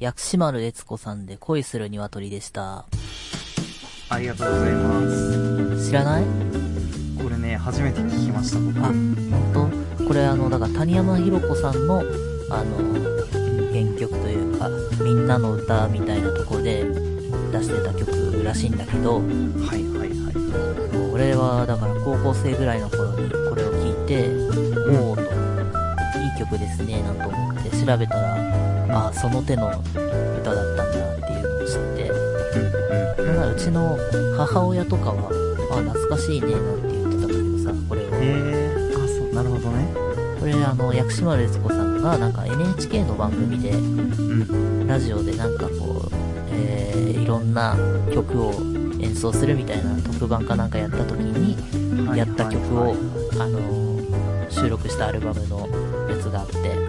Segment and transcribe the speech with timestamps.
[0.00, 2.86] 薬師丸悦子さんで恋する鶏でした。
[4.08, 5.00] ありがとうございま
[5.76, 5.88] す。
[5.88, 6.24] 知らない？
[7.20, 8.78] これね、初めて聞きました、僕。
[8.78, 10.04] あ、本当？
[10.04, 12.04] これあの、だから谷山ひろ子さんの、
[12.48, 12.76] あの、
[13.72, 14.70] 原曲というか、
[15.02, 16.84] みんなの歌みたいなとこで
[17.50, 20.34] 出してた曲らしいんだけど、はいはいはい。
[21.12, 24.30] 俺はだから高校生ぐらいの頃にこれを聞いて、
[24.96, 25.28] おおと、いい
[26.38, 33.98] 曲ですね、なんと思って調べたら、あ、その手の歌だったんだっていうのを知って、うんなんならうちの
[34.36, 35.28] 母親とかは、
[35.70, 38.04] あ、懐かしいね、なんて言ってたんだけどさ、これを。
[38.04, 39.88] へえー、あ、そう、なるほどね。
[40.40, 44.86] これあの、薬師丸悦子さんがなんか NHK の番組で、うん。
[44.86, 46.10] ラジオでなんかこう、
[46.52, 47.76] えー、いろんな
[48.12, 48.52] 曲を
[49.00, 51.56] 演奏するみたいな特番かなんかやった時に、
[52.16, 52.96] やった曲を、
[53.38, 53.88] あのー
[54.50, 55.68] 収録したアルバムの
[56.08, 56.87] やつがあって。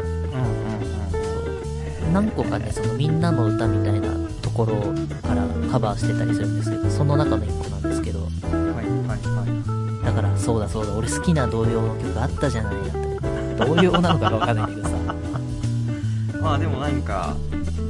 [2.11, 4.09] 何個かね、そのみんなの歌みたいな
[4.41, 4.75] ところ
[5.21, 12.99] からカバーしてたりするんですけど、その中の一個なんですけど、はいはいはだからそうだそうだ、俺好きな童謡の曲あったじゃないなって。
[13.65, 14.91] 童謡なのかわかんないけどさ、い。
[16.41, 17.35] まあでもなんか、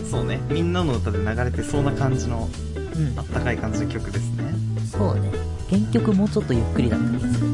[0.10, 4.54] そうね、みんなの歌で流れてそうな感じの、うんあ、ったかい感じの曲ですね。
[4.92, 5.32] そうね。
[5.70, 7.48] 原曲もうちょっとゆっくりだった気がする。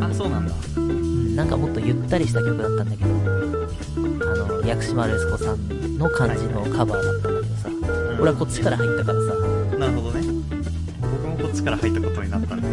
[0.00, 0.54] あ、そうなんだ。
[0.76, 3.10] うん、なんかもっとゆったりした曲だったんだけど、
[4.30, 7.68] あの、薬師丸悦子さんの感じのカバーだったんだけどさ、
[8.20, 9.34] 俺はこっちから入ったからさ、
[9.78, 10.26] なるほどね。
[11.00, 12.68] 僕もこっちから入ったことになったんで、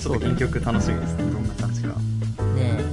[0.00, 1.88] ちょっと原曲楽しみですね、どんな感じか。
[1.88, 1.94] ね
[2.56, 2.84] え、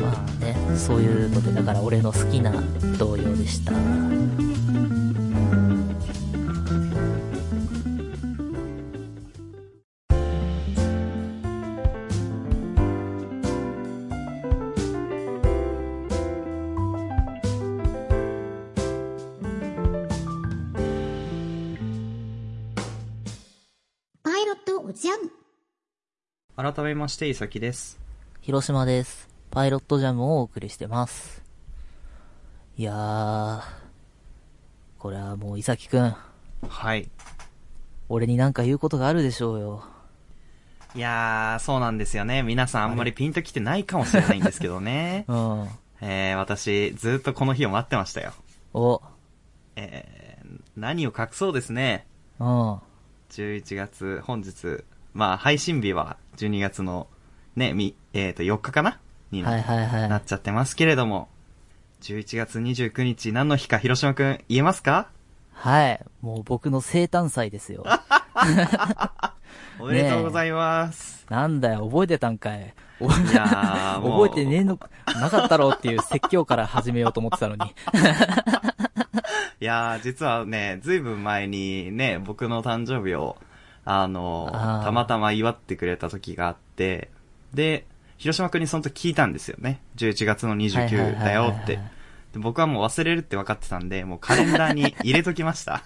[0.00, 2.52] まあね、そういうので、だから俺の好きな
[2.98, 3.72] 童謡でした。
[27.00, 27.98] まして、いさきです。
[28.42, 29.30] 広島です。
[29.50, 31.42] パイロットジャムをお送りしてます。
[32.76, 33.62] いやー、
[34.98, 36.14] これはもう、いさきくん、
[36.68, 37.08] はい。
[38.10, 39.82] 俺になんか言うことがあるでしょうよ。
[40.94, 42.42] いやー、そうなんですよね。
[42.42, 45.24] 皆さんあんまりピンときてないかもしれないんですけどね。
[45.28, 45.68] うん。
[46.02, 48.34] えー、私、ずっとこの日を待ってましたよ。
[48.74, 49.00] お、
[49.76, 52.06] えー、何を隠そうですね。
[52.38, 52.46] うん。
[53.30, 54.84] 11月、本日、
[55.14, 57.06] まあ、配信日は12月の、
[57.56, 58.98] ね、み、えーと、4日かな？
[59.30, 60.08] にはいはいはい。
[60.08, 61.28] なっちゃってますけれども、
[62.02, 65.08] 11月29日何の日か広島くん言えますか？
[65.52, 66.04] はい。
[66.22, 67.84] もう僕の生誕祭ですよ。
[69.78, 71.26] おめでとうございます。
[71.28, 72.74] なんだよ、覚えてたんかい。
[73.00, 74.00] おいや。
[74.02, 77.66] 覚えてねえの、なかったろうっていう説教から始めようと思ってたのに。
[79.60, 83.36] いやー、実はね、ずいぶん前にね、僕の誕生日を、
[83.84, 87.10] あのあーたまたま祝ってくれた時があって、
[87.54, 87.86] で、
[88.18, 89.80] 広島くんにその時聞いたんですよね。
[89.96, 91.80] 11月の29だよって。
[92.32, 95.82] で僕はもう忘れるって分かってたんで、もうカレンダーに 入れときました。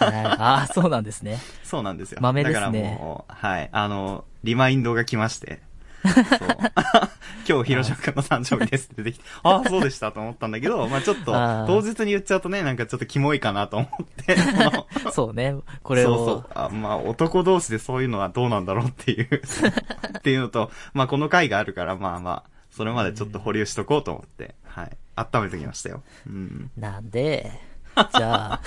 [0.00, 1.38] はいああ、そうなんですね。
[1.62, 2.18] そうなんですよ。
[2.20, 5.60] 豆ですねだからもう、はい、あの、リマインドが来まして。
[7.48, 11.32] 今日、広島くんの誕生日ですって出てきて、ああ、そうでしたと思ったんだけど、まあちょっと
[11.66, 14.36] 当日に言っちゃうとね、なんかちょっとキモいかなと思って、
[15.12, 15.54] そうね。
[15.82, 16.16] これを。
[16.16, 16.46] そうそう。
[16.54, 19.28] あまあ、男同士でそういうのはどうなんだろうっていう、
[20.18, 24.96] っていうのと、まあ、この回があるから、まあまあ、それまでちょっと保留しとこうと思って、はい。
[25.16, 26.02] 温めてきましたよ。
[26.26, 26.70] うん。
[26.76, 27.52] なんで、
[27.94, 28.60] じゃあ、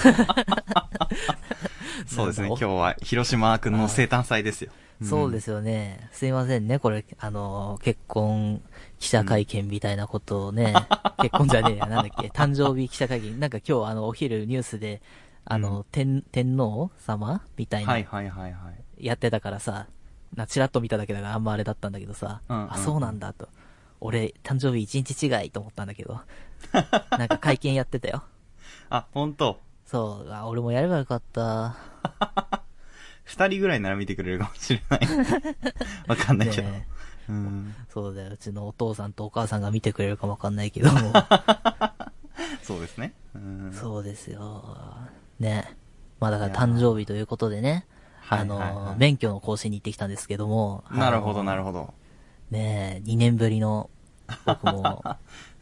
[2.08, 2.47] そうですね。
[2.47, 4.72] 今日は広島くんの生誕祭ですよ。
[5.03, 6.09] そうですよね。
[6.12, 8.62] すいませんね、これ、あの、結婚
[8.97, 10.74] 記者会見みたいなことをね、
[11.22, 15.02] 結婚じゃねえや、なんだっけ、誕生日記者会見、なんか今日あの、お昼ニュースで、
[15.46, 19.06] あの、天、天皇様みたいな、はいはいはいはい。
[19.06, 19.86] やってたからさ、
[20.36, 23.50] な、チラッと見ただけだからあんまあれだったんだけどさ、うんうんうんあ、そうなんだと。
[24.00, 26.19] 俺、誕生日一日違いと思ったんだけど、
[27.18, 28.24] なんか会見やってたよ。
[28.90, 31.75] あ、本当そう、あ、俺もやればよかった。
[33.24, 35.01] 二人ぐらいなら見てくれるかもしれない。
[36.07, 36.69] わかんないけど。
[36.69, 36.88] ね
[37.30, 37.75] うん。
[37.89, 41.00] そうだよ、うちのお父さんとお母さんが見てくれるかもわかんないけども。
[42.63, 43.13] そうですね。
[43.34, 43.74] うん。
[43.74, 44.98] そうですよ。
[45.39, 45.75] ね。
[46.19, 47.86] まあだから誕生日ということでね、
[48.30, 50.84] あの、はいはいはい免許の更新に行ってきたんですけども。
[50.92, 51.86] なるほどなるほほど。
[51.86, 51.94] ど。
[52.51, 53.89] ね2年ぶりの、
[54.45, 55.04] 僕も、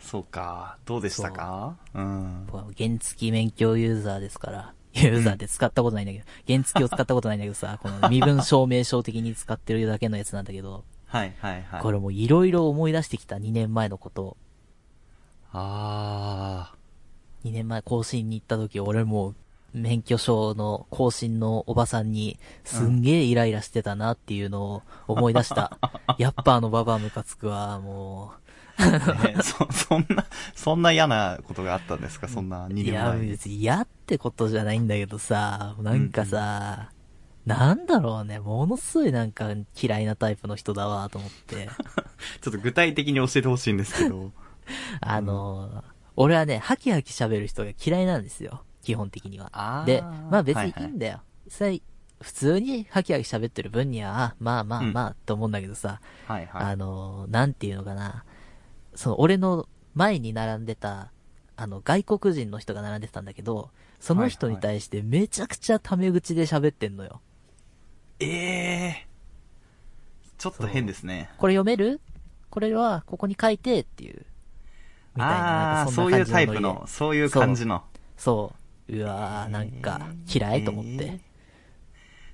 [0.06, 0.78] そうか。
[0.86, 1.75] どうでしたか？
[1.94, 2.48] うん。
[2.78, 11.81] 原付免許ユーザーですから、ユーザーって使ったことないんだけど、原付を使ったことないんだけどさ、 この身分証明書的に使ってるだけのやつなんだけど、はいはいはい。
[11.81, 14.38] これもいろいろ思い出してきた2年前のことを。
[15.57, 16.74] あ
[17.46, 19.36] 2年前更新に行った時、俺もう、
[19.74, 25.78] 免許証の更新のおばさんに、すんげえイライラしてたなっていうのを思い出した。
[26.18, 28.31] やっぱあのババアムカつくわ、も
[28.80, 30.25] ね そ、そんな、
[30.56, 32.27] そんな嫌なことがあったんですか？
[32.27, 32.80] そんな2う。
[32.80, 33.27] い年や、前に。
[33.31, 36.89] 別に嫌ってことじゃないんだけどさ、なんかさ、
[37.45, 39.50] なんだろうね、ものすごいなんか
[39.81, 41.69] 嫌いなタイプの人だわ、と思って。
[42.42, 44.31] ちょっと具体的に教えてほしいんですけど。
[45.01, 45.83] あの、
[46.16, 48.63] 俺はね、ハキハキ喋る人が嫌いなんですよ。
[48.81, 49.83] 基本的には。
[49.86, 50.01] で、
[50.31, 51.22] まあ別にいはいはいいんだよ。
[51.48, 51.81] さい
[52.22, 56.63] 普通にハキハキ喋ってる分には、あまあまあまあ、と思うんだけどさ、はいはい。
[56.72, 58.24] あの、なんていうのかな。
[58.95, 61.12] その、俺の前に並んでた、
[61.56, 63.69] あの、外国人の人が並んでたんだけど、
[64.00, 67.21] その人に対してめちゃくちゃタメ口で喋ってんのよ。
[68.19, 69.07] ええ
[70.38, 71.30] ちょっと変ですね。
[71.38, 72.01] これ読める？
[72.50, 74.25] これは、ここに書いてっていう。
[75.15, 77.83] みたいな、なああそういうタイプの、そういう感じの。
[78.18, 78.53] そ
[78.89, 78.95] う。
[78.98, 80.89] うわー、なんか、嫌いと思って。
[80.91, 81.19] えー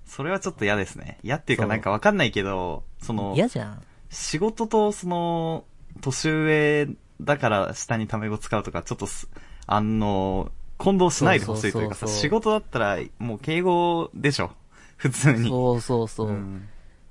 [0.04, 1.20] それはちょっと嫌ですね。
[1.24, 3.82] 嫌っていうかそうなんかわかんないけど、その、嫌じゃん。
[4.10, 5.64] 仕事とその、
[6.00, 6.88] 年上
[7.22, 9.30] だから下にタメ語使うとか、ちょっとす、
[9.68, 14.52] あの、混同しないでほしいというかさ、そうそうそうそう仕事だったらもう敬語でしょ。
[14.98, 15.50] 普通に。
[15.50, 16.32] そうそうそう。
[16.32, 16.68] ん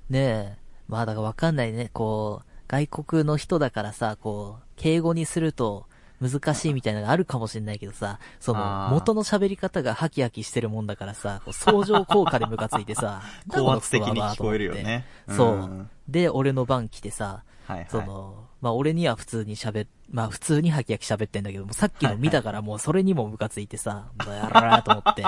[0.09, 0.57] ねえ。
[0.87, 1.89] まあだからわかんないね。
[1.93, 5.85] こう、外国の人だからさ、こう、敬語にすると
[6.21, 15.05] 難しいみたいなのがあるかもしれないけどさ、その、元の喋り方がハキハキしてるもんだからさ、相乗効果でムカついてさ、 高圧的に聞こえるよね。
[15.27, 17.87] そううんで、俺の番来てさ、はいはい。
[17.89, 25.23] その、まあ俺には普通に喋っ、まあ普通にハキハキ喋ってんだけども、さっきの見たからもうそれにもムカついてさ、もうやららと思って。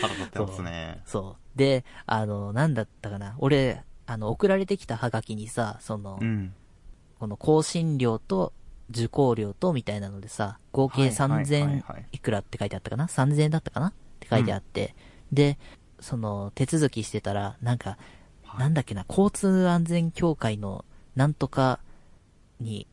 [0.00, 1.02] 腹立ってますね。
[1.04, 1.58] そう。
[1.58, 3.34] で、あの、なんだったかな。
[3.38, 6.54] 俺、あの、送られてきたハガキにさ、その、うん。
[7.18, 8.52] この更新料と
[8.90, 13.88] 受講料とみたいなのでさ、合計はいはいはい3000はいいくらって書いてあったかな ?3000 円だったかな？
[13.88, 14.94] って書いてあって、
[15.32, 15.58] で、
[16.00, 17.98] その手続きしてたら、なんか、はい
[18.58, 20.84] なんだっけな、交通安全協会の
[21.16, 21.80] なんとか
[22.60, 22.86] に、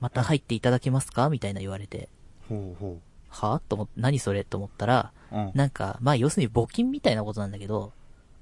[0.00, 1.28] また入っていただけますか？
[1.28, 2.08] みたいな言われて、
[2.48, 3.60] ほうほは？
[3.68, 4.44] と思って、何それ？
[4.44, 5.36] と思ったら、う。
[5.36, 5.50] うん。
[5.54, 7.92] なんか、まあ要するに募金みたいなことなんだけど、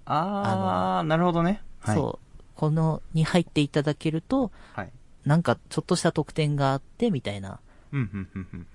[0.05, 1.63] あー、なるほどね。
[1.81, 1.97] はい。
[1.97, 4.91] そう、このに入っていただけると、はい。
[5.25, 7.59] なんかちょっとした特典があって、みたいな。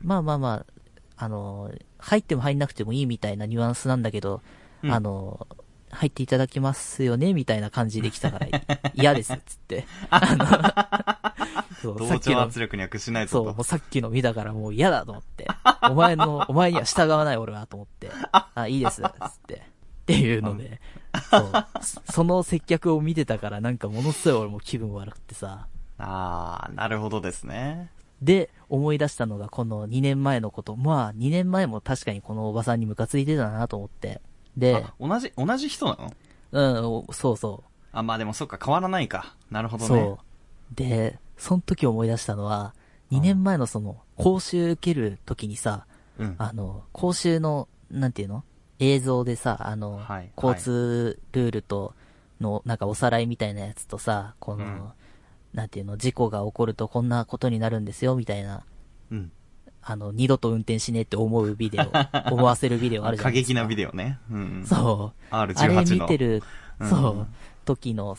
[0.02, 0.66] まあまあま
[1.18, 4.42] あ、あの、入っても入んなくてもいいみたいなニュアンスなんだけど、
[4.84, 5.48] うんあの、
[5.92, 8.48] 入っていただけますよねみたいな感じで来たから、
[8.94, 9.86] 嫌です、つって。
[10.10, 10.46] あの、
[11.82, 13.46] そう、さ同調っきの、圧力には屈しないそう。
[13.46, 15.48] もうさっきの見たからもう嫌だと思って。
[15.90, 18.12] お前の、 お前には従わない俺はと思って。
[18.32, 19.10] あ、いいです、つっ
[19.48, 19.56] て。
[19.56, 19.58] っ
[20.06, 20.82] ていうので、
[21.30, 21.52] そう、
[22.12, 25.68] その接客を見てたからなんかものすごい俺も気分悪くてさ。
[25.98, 27.92] あー、なるほどですね。
[28.22, 30.76] で、思い出したのがこの2年前のこと。
[30.76, 34.22] まあ、2年前も確かにこのおばさんにムカついてたなと思って。
[34.58, 36.14] で、あ、同じ、同じ人なの？
[36.52, 37.64] うん、おそうそ
[37.94, 39.36] あ、まあでもそっか、変わらないか。
[39.50, 39.80] なるほう。
[39.80, 40.02] どね。
[40.02, 40.20] そ
[40.74, 40.76] う。
[40.76, 42.74] で、その時思い出したのは、
[43.12, 45.86] 2年前のその、講習受ける時にさ、
[46.18, 46.36] うん。
[46.38, 48.44] あの、講習の、なんていうの？
[48.80, 51.94] 映像でさ、あの、はい交通ルールと
[52.40, 54.92] の、なんかおさらいみたいなやつとさ、この、うん
[55.54, 58.64] なんていうの、事故が起こるとこんなことになるんですよ、みたいな、
[59.12, 59.32] うん。
[59.84, 61.92] あの、二度と運転しねえって思うビデオ、
[62.34, 63.54] 思わせるビデオあるじゃ過ないですか。
[63.54, 64.20] 激なビデオね。
[64.30, 64.64] うん。
[64.66, 65.34] そう。
[65.34, 65.84] R18 あれの。
[65.84, 66.44] 見てる、
[66.80, 67.28] うんそう、
[67.66, 68.18] 時の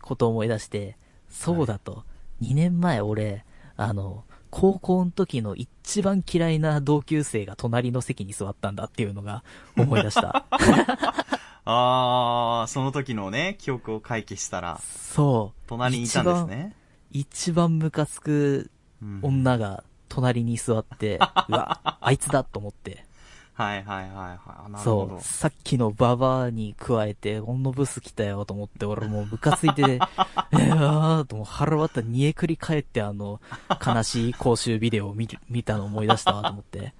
[0.00, 0.96] ことを思い出して、
[1.28, 2.04] そうだと。
[2.42, 3.44] 2年前俺、
[3.76, 9.44] あの、高校の時の一番嫌いな同級生が隣の席に座ったんだっていうのが
[9.78, 10.44] 思い出した。
[11.64, 15.60] あー、その時のね、記憶を回帰したら、そう。
[15.68, 16.76] 隣にいたんですね。
[17.12, 23.06] 一番ムカつくうん女が隣に座って、 うわ、あいつだと思って。
[23.54, 24.70] はいはいはいはい。
[24.72, 25.20] なるほどそう。。
[25.20, 29.82] さっきのババアに加えて、こんなブス来たよと思って、俺もうムカついて、
[30.52, 33.40] えーともう腹割った煮えくり返ってあの、
[33.84, 36.94] 悲しい講習ビデオを見る見たの思い出したわと思って。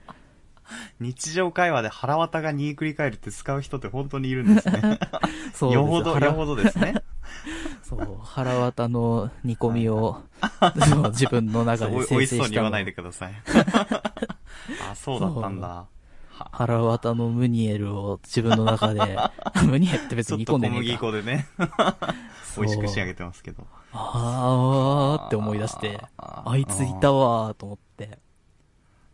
[1.00, 4.99] 日常会話で腹渡が煮えくり返るって使う人って本当にいるんですね。
[5.52, 6.95] そうよほど、腹よほどですね。
[7.83, 10.23] そう、腹渡の煮込みを、
[10.89, 13.33] そう自分の中でそうお美味しそうに言わないでください。
[14.91, 15.69] あ、そうだったんだ。
[15.69, 15.87] は
[16.51, 19.19] 腹渡のムニエルを自分の中で、
[19.67, 21.93] ムニエルって別ちょにっと小麦煮込んでねえか。
[21.99, 22.19] 粉でね、
[22.57, 23.67] 美味しく仕上げてますけど。
[23.93, 28.19] あーって思い出して、あいついたわーと思って。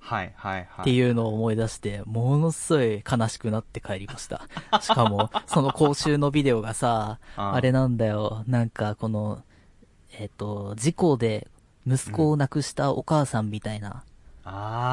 [0.09, 0.65] はいはいはい。
[0.81, 4.49] っていうのを思い出して、ものすごい悲しくなって帰りました。
[4.81, 9.43] しかも、その講習のビデオがさ、あれなんだよ、なんかこの、
[10.19, 11.47] えっ、と、事故で
[11.87, 14.03] 息子を亡くしたお母さんみたいな、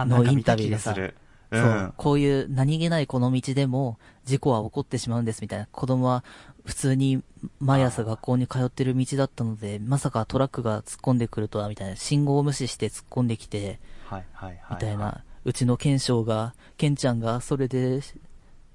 [0.05, 0.91] のインタビューでさ。
[0.91, 1.13] う。
[1.51, 5.67] そうんこういう何気ないこの道でも事故は起こってしまうんですみたいな。
[5.72, 6.25] 子供は
[6.65, 7.24] 普通に
[7.60, 11.95] 毎朝学校に通ってる道だったので、まさかトラックが突っ込んでくるとはみたいな。
[11.95, 14.57] 信号を無視して突っ込んできて、はいはいはい。
[14.71, 15.24] みたいな。
[15.43, 18.01] うちのケンショウが、ケンちゃんがそれで、っ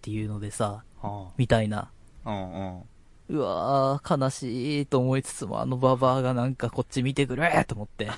[0.02, 1.90] ていうのでさ、はみたいな。
[2.24, 2.30] あ。
[2.30, 2.82] うんうん。
[3.30, 8.06] うわー、悲しいと思いつつも、あのババアがなんかこっち見てくれと思って。
[8.06, 8.10] っ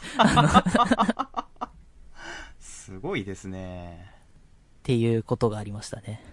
[2.59, 4.11] すごいですね。
[4.83, 6.25] ていうことがありましたね。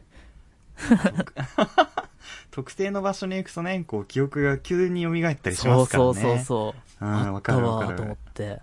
[2.52, 6.14] 特定の場所に行くとね、こう、記憶が急に蘇ったりしそうますからね。
[6.14, 7.06] そうそうそう。
[7.06, 8.62] うんあったわかるわかると思って。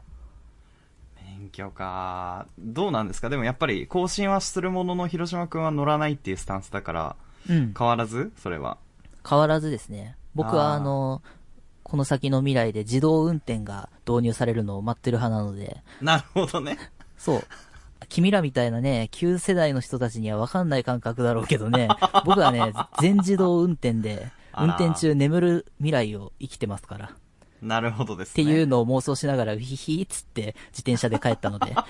[1.56, 2.46] 免許か。
[2.58, 3.30] どうなんですか？
[3.30, 7.16] でもやっぱり、更新はするものの、広島くんは乗らないっていうスタンスだから、
[7.48, 7.74] うん。
[7.76, 8.32] 変わらず？
[8.36, 8.78] それは。
[9.28, 10.16] 変わらずですね。
[10.34, 11.22] 僕はあの、
[11.82, 16.78] この先の未来で自動運転が導入されるのを待ってる派なので、なるほどね。
[17.16, 17.42] そう。
[18.08, 21.88] 君らみたいなね、旧世代の人たちには分かんない感覚だろうけどね、
[22.24, 27.10] 僕はね、全自動運転で、運転中眠る未来を生きてますから。
[27.62, 28.44] っなるほどですね。
[28.44, 31.74] ていうのを妄想しながら、ウヒヒーっつって自転車で帰ったので。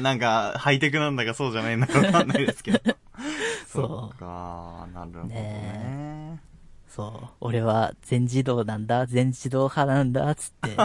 [0.00, 2.80] なんか、ハイテクなんだかそうじゃないんだかわかんないですけど。
[3.68, 6.40] そうか、なるほどねね。
[6.88, 7.28] そう。
[7.40, 10.76] 俺は全自動なんだ、全自動派なんだ、つって。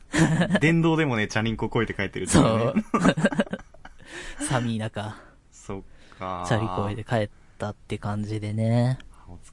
[0.60, 2.74] 電動でもね、チャリンコこいて帰ってるっていそう。
[4.48, 5.16] 寒い中、
[5.52, 5.82] そっ
[6.18, 6.44] か。
[6.48, 8.98] チャリこいで帰ったって感じでね。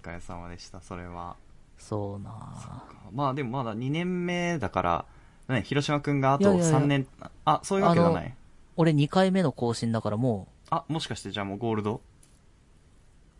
[0.07, 1.35] お疲れ様でした、それは。
[1.77, 2.79] そうなぁ
[3.13, 5.05] まあでもまだ2年目だから、
[5.49, 7.07] ね、広島くんがあといやいやいや3年、
[7.43, 8.33] あ、そういうわけではない。
[8.77, 11.99] 俺2回目の更新だからもう、あ、もしかしてじゃあもうゴールド？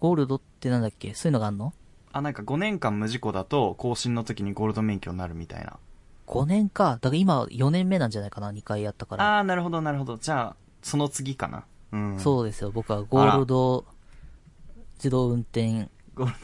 [0.02, 1.14] ゴールドってなんだっけ？
[1.14, 1.74] そういうのがあんの？
[2.12, 5.78] あ、なんか5年間無事故だと、更新の時にゴールド免許になるみたいな。
[6.28, 6.98] ?5 年か。
[7.02, 9.38] だから今4年目なんじゃないかな ?2 回やったから。
[9.40, 10.18] あー、なるほど、なるほど。
[10.18, 11.64] じゃあ、その次かな。
[11.94, 12.20] うん。
[12.20, 12.72] そうですよ。
[12.72, 13.86] 僕はゴールド
[14.98, 15.90] 自動運転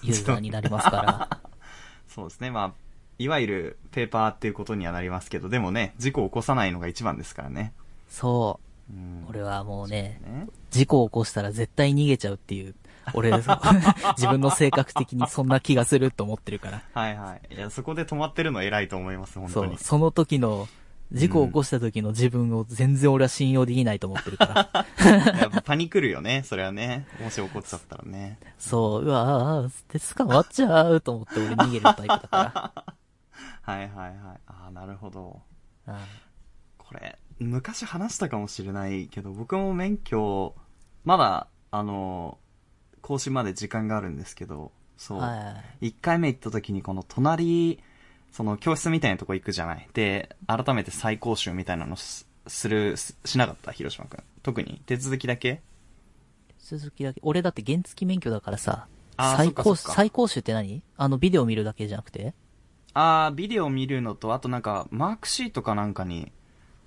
[0.02, 1.40] ユーザーになりますから。
[2.08, 2.52] そうですね。
[2.52, 2.74] まあ、
[3.18, 7.74] いわゆるペーパーっていうことにはなりますけど、でもね、事故を起こさないのが一番ですからね。
[8.10, 8.94] そう。
[8.94, 9.26] うん。
[9.30, 10.48] 俺はもうね、ね。
[10.70, 12.76] 事故を起こしたら絶対逃げちゃうっていう。
[13.14, 13.32] 俺、
[14.18, 16.82] 自分の性格的にそんな気がすると思ってるから。
[16.94, 17.56] はいはい。
[17.56, 19.78] いや、そこで止まってるの偉いと思います、本そう当に。。
[19.78, 20.68] その時の、
[21.14, 24.86] 事故を起こした時の自分を全然俺は信用できないと思ってるから。
[25.40, 27.06] やっぱパニクるよね、それはね。
[27.22, 28.40] もし起こっちゃったらね。
[28.58, 32.74] そう、うわぁ、鉄捕まっちゃうと思って俺逃げるタイプだか
[33.62, 34.40] はいはいはい。
[34.48, 35.42] ああ、なるほど。
[36.78, 40.56] これ、昔話したかもしれないけど、僕も免許、
[41.06, 42.40] まだ、あの、
[43.02, 45.20] 更新まで時間があるんですけど、そう。
[45.20, 45.88] はい。
[45.88, 47.80] 一回目行った時にこの隣、
[48.34, 49.88] その教室みたいなとこ行くじゃない。
[49.94, 53.72] で、改めて再講習みたいなのすする、ししなかった？
[53.72, 54.24] 広島くん。
[54.42, 54.82] 特に？
[54.86, 55.62] 手続きだけ？
[56.60, 58.88] 続きだけ、俺だって原付免許だからさ、
[59.18, 60.82] あー最高、そっかそっか最高種って何？
[60.98, 62.34] あのビデオ見るだけじゃなくて？
[62.96, 66.32] あー、ビデオ見るのと、あとなんか、マークシートかなんかに、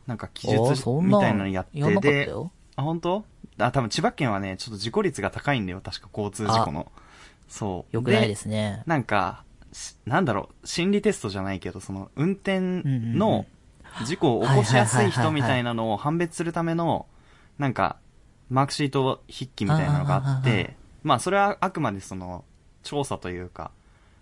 [0.07, 0.61] なんか記述
[1.03, 2.51] みたいなのやってで、よ。
[2.75, 3.25] あ、本当？
[3.59, 6.91] あ、多分千葉県はね、ちょっと事故率が高いんだよ、確か交通事故の。
[7.49, 7.97] そう。
[7.97, 8.83] よくないですね。
[8.87, 9.46] なんか、し
[10.07, 13.47] なんだろう、心理テストじゃないけど、その、運転の
[14.05, 17.07] 事故を起こしやすい人みたいなのを判別するための、
[17.59, 17.97] なんか、
[18.49, 22.45] マークシート筆記みたいなのがあって、まあ、それはあくまでその、
[22.83, 23.71] 調査というか、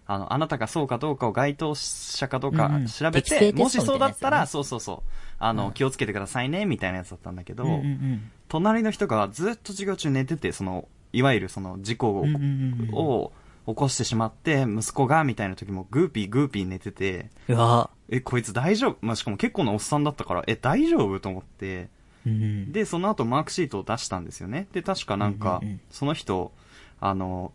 [0.06, 8.30] あの、あなたがそうかどうかを該当者かどうか調べて、もしそうだったら、そうそうそう、あの、うん気をつけてくださいね、みたいなやつだったんだけど、うんうんうん。
[8.49, 12.94] 隣の人がずっと授業中寝てて、その、いわゆるその事故をうんうんうんうん。
[12.94, 13.32] を
[13.66, 17.90] 起こしてしまって、息子が、みたいな時もグーピーグーピー寝てて、うわ。
[18.09, 18.99] え、こいつ大丈夫？
[19.00, 21.21] まあ、しかも結構なおっさんだったから、え、大丈夫？
[21.21, 21.88] と思って、
[22.26, 22.73] うん。
[22.73, 24.66] で、その後マークシートを出したんですよね。
[24.73, 26.52] で、確かなんかその人、
[27.00, 27.52] あの、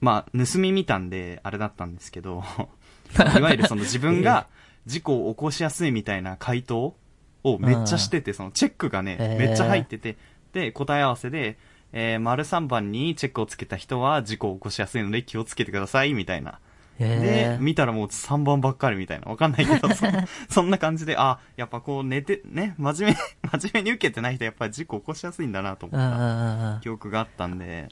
[0.00, 2.42] まあ、盗み見たんで、あれだったんですけど、
[3.38, 4.46] いわゆるその自分が
[4.86, 6.96] 事故を起こしやすいみたいな回答
[7.42, 10.16] をめっちゃしてて、そのチェックがね、めっちゃ入ってて、
[10.52, 11.58] で、答え合わせで、
[11.98, 16.60] えー、丸3番にチェックをつけた人は事故を起こしやすいので気をつけてください、みたいな。
[16.98, 19.30] でへ、見たらもう3番ばっかりみたいな。
[19.30, 20.04] わかんないけど、 そ
[20.50, 23.18] そんな感じで、あ、やっぱこう寝て、ね、真面目、
[23.58, 26.80] 真面目に受けてない人やっぱり事故起こしやすいんだなと思った。
[26.82, 27.88] 記憶があったんで、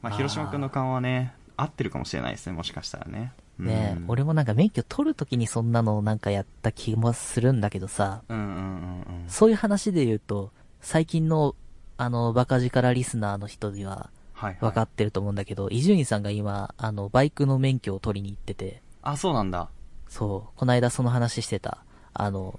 [0.00, 3.32] まあ、広島くんの勘はね、合ってるかもしれないですね、もしかしたらね。
[3.58, 9.24] うん、俺もなんか免許取るときにそんなのなんかやった気もするんだけどさ、うんうんうんうん。
[9.26, 11.56] そういう話で言うと、最近の、
[12.00, 14.56] あの、バカ力リスナーの人にははい、はい。
[14.60, 19.68] 分かってると思うんだけど、伊集院さんが今、あの、バイクの免許を取りに行ってて、あ、そうなんだ。
[20.08, 21.84] そう、この間その話してた。
[22.14, 22.58] あの、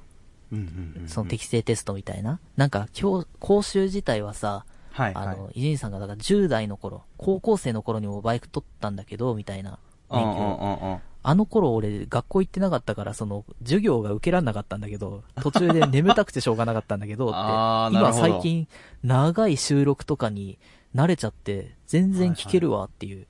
[0.51, 1.07] うんうんうん。
[1.07, 2.39] その適正テストみたいな。
[2.55, 5.25] なんか、今日、講習自体はさ、はいはい。
[5.25, 9.79] あの、伊集院さんがだから10代の頃、高校生の頃にもバイク取ったんだけど、みたいな
[10.11, 11.01] 免許を。
[11.23, 11.33] うんうん。
[11.33, 17.37] あの頃俺、学校行ってなかったから、その、授業が受けらんなかったんだけど、途中で眠たくてしょうがなかったんだけど、って。
[17.97, 18.67] 今最近、
[19.03, 20.57] 長い収録とかに
[20.95, 23.27] 慣れちゃって、全然聞けるわっていう。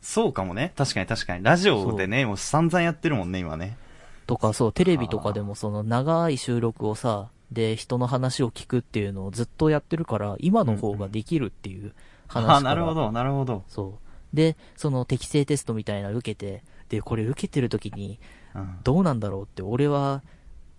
[0.00, 0.72] そうかもね。
[0.76, 1.42] 確かに確かに。
[1.42, 3.78] ラジオでね、もう散々やってるもんね、今ね。
[4.26, 11.94] とか、そう、テレビとかでもその長い収録をさ、で、人の話を聞くっていうのをずっとやってるから、今の方ができるっていう
[12.26, 12.54] 話から。
[12.54, 13.64] ああ、なるほど、なるほど。
[13.68, 13.98] そ
[14.32, 14.36] う。
[14.36, 18.18] で、その適正テストみたいなの受けて、で、これ受けてる時に、
[18.54, 18.78] うん。
[18.84, 20.22] どうなんだろうって、俺は、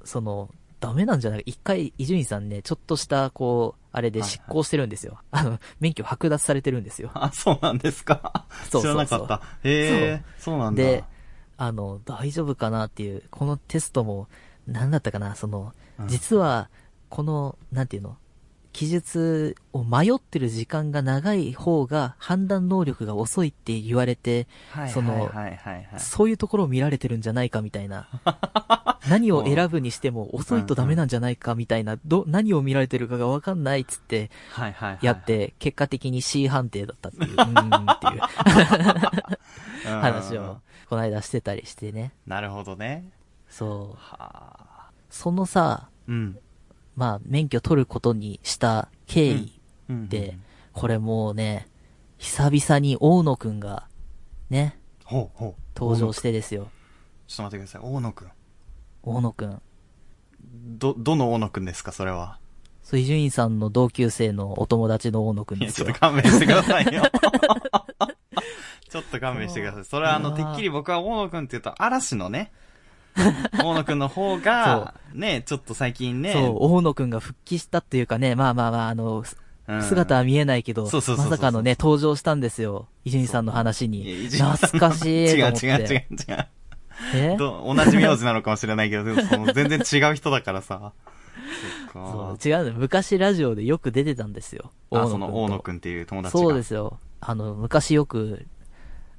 [0.03, 5.19] その、ダメなんじゃない一回、伊集院さんね、ちょっとした、こう、あれで執行してるんですよ。
[5.31, 7.11] あの、免許剥奪されてるんですよ。
[7.13, 8.45] あ、そうなんですか？
[8.69, 9.41] そうそうそう知らなかった。
[9.63, 10.83] へえ、そうなんだ。
[10.83, 11.03] で、
[11.57, 14.27] あの、大丈夫かなっていう、このテストも、
[14.67, 16.69] なんだったかな、その、うん実は、
[17.09, 18.17] この、なんていうの、
[18.75, 25.31] 記述を迷ってる時間が長い方が判断能力が遅いって言われて、はいその。
[25.97, 28.09] そういうところを見られてるんじゃないかみたいな。
[29.07, 35.05] 何を選ぶにしても遅いとダメなんじゃないかみたいな、ど、何を見られてるかがわかんないっつってはいはいはい。
[35.05, 38.21] やって、結果的に C 判定だったっていう、 うーんっていう
[39.85, 42.11] うん話を、この間してたりしてね。
[42.27, 43.09] なるほどね。
[43.47, 43.97] そう。
[43.97, 44.89] はあ。
[45.09, 46.37] そのさ、うん。
[46.95, 49.59] まあ、免許取ることにした経緯
[49.89, 50.37] うんで、
[50.73, 51.67] これもうね、
[52.17, 53.87] 久々に大野くんが、
[54.49, 55.55] ね、ほうほう。
[55.75, 56.69] 登場してですよ。
[57.27, 57.81] ちょっと待ってください。
[57.83, 58.31] 大野くん。
[59.03, 59.61] 大野くん。
[60.77, 62.39] ど、どの大野くんですか、それは。
[62.81, 65.99] そう、伊集院さんの同級生のお友達の大野くんですよちょっと。
[65.99, 67.03] 勘弁してくださいよ。
[68.89, 69.85] ちょっと勘弁してください。
[69.85, 72.51] それはあの、てっきり僕は大野くんって言うと、嵐のね、
[73.63, 82.87] 大野くんの方が、ね、ちょっと最近ね、そう、大野くんが復帰したっていうかね、まあまあまあ、あの、うん姿は見えないけど、まさかのね、登場したんですよ。
[83.03, 84.27] 伊集院さんの話に。
[84.29, 85.45] 懐かしい 違う。
[85.47, 86.47] 違う違う違う。
[87.15, 87.35] え？
[87.35, 89.03] ど同じ名字なのかもしれないけど、
[89.53, 90.93] 全然違う人だからさ。
[91.93, 92.79] そう、違うの。
[92.79, 94.71] 昔ラジオでよく出てたんですよ。
[94.91, 96.27] あ、その大野くんっていう友と。
[96.29, 96.43] 達が。
[96.49, 96.99] そうですよ。
[97.19, 98.45] あの、昔よく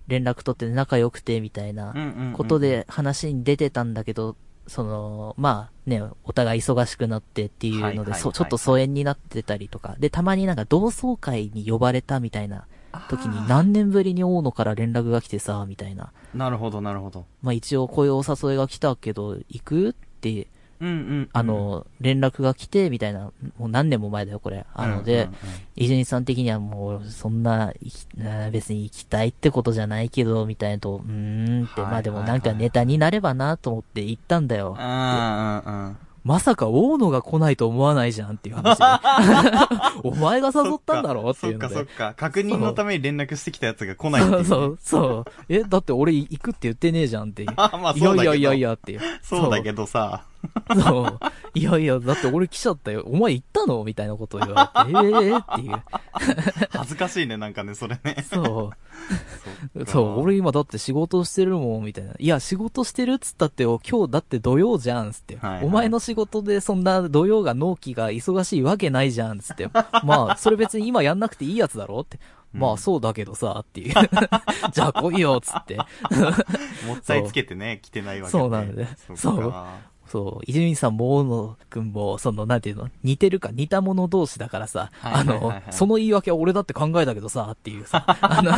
[0.09, 1.95] 連絡取って仲良くてみたいな
[2.35, 12.67] ことで話に出てたんだけど、その、まあね、お互い忙しくなってっていうので、ちょっと疎遠になってたりとか、で、たまになんか同窓会に呼ばれたみたいな
[13.09, 16.13] 時に何年ぶりに大野から連絡が来てさ、みたいな。
[16.35, 17.27] なるほど、なるほど。
[17.43, 20.49] まあ一応こういうお誘いが来たけど、行くって、
[20.81, 21.29] うんうん。
[21.33, 24.67] あ、の、連絡が来て、みたいな、もう何年も前だよ、これ。
[24.75, 25.29] あので
[25.77, 27.73] 伊集院さん的にはもう、そんな、
[28.51, 34.77] 別に行きたいってことじゃないけど、みたいなと、うーんって、はいまあでもなんかネタになればなと思って行ったんだよ。
[34.79, 35.97] うんうんうん。
[36.27, 38.85] まさか大野が来ないと思わないじゃんっていう話で。
[40.03, 41.75] お前が誘ったんだろっていうので。
[41.77, 42.15] そっかそっか。
[42.17, 45.25] 確認のために連絡してきたやつが来ないっていそうそう、そう。
[45.49, 47.51] え、だって俺行くって言ってねえじゃんっていう。
[47.55, 49.01] あ まあいそうだけどやいやいやいやっていう。
[49.23, 50.25] そうだけどさ。
[50.83, 51.19] そう。
[51.55, 53.03] いやいや、だって俺来ちゃったよ。
[53.07, 55.83] お前行ったのみたいなことを言われて、ええー、っていう。
[56.71, 58.25] 恥ずかしいね、なんかね、それね。
[58.31, 58.73] そ
[59.75, 59.87] う。
[59.87, 62.13] そう、俺今だって仕事してるもん、みたいな。
[62.19, 65.37] いや、仕事してるっつったってよ、今日だって土曜じゃん、つって。
[65.37, 69.69] はいはいお前の仕事でそんな土曜が納期が忙しいわけないじゃん、つって。
[70.05, 72.19] まあ、それ別に今やんなくていいやつだろって。
[72.53, 73.95] まあ、そうだけどさ、っていう。
[74.73, 75.77] じゃあ来いよ、つって。
[75.77, 75.85] も
[76.95, 79.55] ったいつけてね、来てないわけそうなんだよそっかそう
[80.09, 88.53] そう、伊集院さんも大野くんも、その、なんていうの、似てるか似た者同士だからさ、はいあはいはいはいの、その言い訳は俺だって考えたけどさ、っていうさ、あの、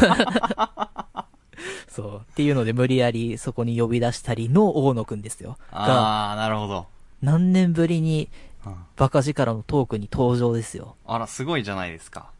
[1.88, 5.56] そう、っていうので無理やりそこに呼び出したりの大野くんですよ。
[5.72, 6.86] が、ああ、なるほど。
[7.22, 8.28] 何年ぶりに
[8.64, 10.96] うんバカ力のトークに登場ですよ。
[11.06, 12.30] あら、すごいじゃないですか。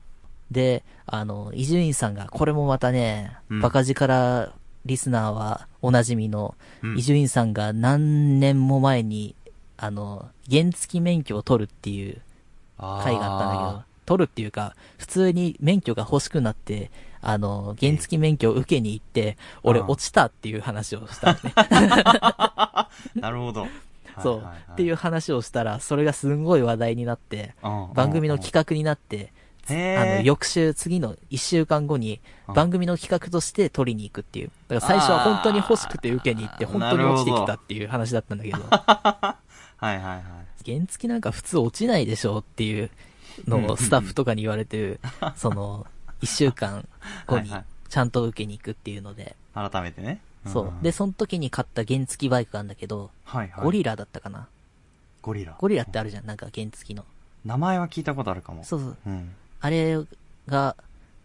[0.50, 4.52] で、あの、伊集院さんが、これもまたね、うんバカ力
[4.88, 6.98] リスナーはおなじみの、うん。
[6.98, 9.36] 伊集院さんが何年も前に、
[9.76, 12.20] あの、原付免許を取るっていう
[12.78, 21.52] 回があったんだけど、取るっていうか、普通に免許が欲しくなって、あの、原付免許を受けに行って、俺落ちたっていう話をしたのね。
[23.14, 23.66] なるほど。
[24.22, 27.92] そう、っていう話をしたら、それがすんごい話題になって、うん。
[27.94, 29.32] 番組の企画になって、
[29.74, 34.50] あの、翌週、次の1週間後にうん、番組の企画として取りに行くっていう。
[34.68, 39.36] だから最初は本当に欲しくて受けに行って、本当に落ちてきたっていう話だったんだけど、 は
[39.82, 40.72] いはいはい。
[40.72, 42.90] 原付なんか普通落ちないでしょっていう
[43.46, 45.00] のをスタッフとかに言われてる、
[45.36, 45.86] その、
[46.22, 46.86] 1週間
[47.26, 47.52] 後に
[47.88, 50.20] ちゃんと受けに行くっていうので、改めてね。
[50.46, 50.72] そう。
[50.82, 53.64] で、その時に買った原付バイクなんだけど、はいはい。
[53.64, 54.48] ゴリラだったかな。
[55.20, 55.54] ゴリラ。
[55.58, 57.04] ゴリラってあるじゃん、なんか原付きの。
[57.44, 58.64] 名前は聞いたことあるかも。
[58.64, 58.96] そうそう。
[59.06, 59.30] うん。
[59.60, 59.98] あれ
[60.46, 60.76] が、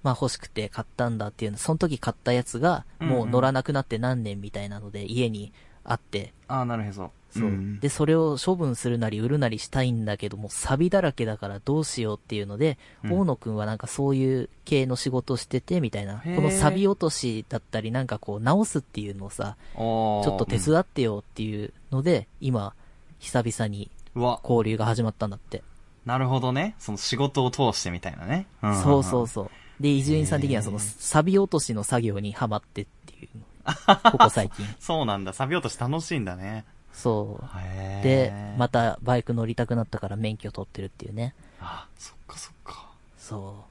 [0.04, 7.12] まあ欲しくて買ったんだっていうの、その時買ったやつが、もう乗らなくなって何年みたいなので、家にあって、ああ、なるへそ。
[7.32, 7.80] そう、ん。
[7.80, 13.20] で、それを処分するなり売るなりしたいんだけども、サビだらけだからどうしようっていうので、うん。
[13.22, 16.22] 大野くんはなんかそういう系の仕事をしてて、みたいな。
[16.24, 22.74] このサビ落としだったり、なんかこう直すっていうのをさ、ちょっと手伝ってよっていうので、今、
[23.20, 25.64] 久々に交流が始まったんだって。
[26.06, 26.76] なるほどね。
[26.80, 28.48] その仕事を通してみたいなね。
[28.62, 29.52] んんんそうそうそう。
[29.80, 33.44] で、伊集院さん的にはその、サビ落としの作業にハマってっていうの。
[34.12, 34.66] ここ最近。
[34.80, 35.34] そうなんだ。
[35.34, 36.66] サビ落とし楽しいんだね。
[36.92, 38.04] そう。
[38.04, 41.34] で、またバイク乗りたくなったから免許取ってるっていうね。
[41.60, 42.90] あ、そっかそっか。
[43.18, 43.66] そ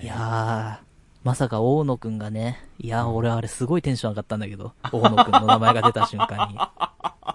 [0.00, 0.02] う。
[0.02, 0.84] いやー、
[1.24, 6.58] まさか大野くんがね、いやー俺あれすごいテンション上がったんだけど、大野くんの名前が出た瞬間に。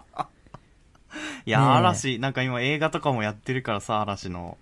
[1.45, 4.57] いや、ねえ嵐、なんか今映画とかもやってるからさ、嵐の。